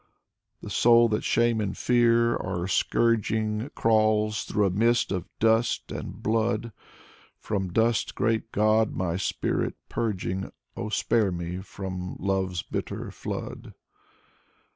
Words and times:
The 0.63 0.71
soul 0.71 1.09
that 1.09 1.23
shame 1.23 1.61
and 1.61 1.77
fear 1.77 2.35
are 2.35 2.67
scourging 2.67 3.69
Crawls 3.75 4.45
through 4.45 4.65
a 4.65 4.69
mist 4.71 5.11
of 5.11 5.29
dust 5.39 5.91
and 5.91 6.23
blood. 6.23 6.71
From 7.37 7.71
dust, 7.71 8.15
great 8.15 8.51
God, 8.51 8.95
my 8.95 9.15
spirit 9.17 9.75
purging. 9.89 10.51
Oh, 10.75 10.89
spare 10.89 11.31
me 11.31 11.59
from 11.59 12.15
love's 12.19 12.63
bitter 12.63 13.11
flood 13.11 13.75